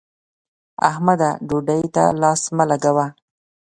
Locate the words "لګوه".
2.69-3.05